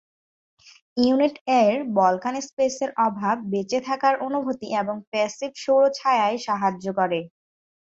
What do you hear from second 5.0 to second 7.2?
Passive সৌর ছায়ায় সাহায্য করে।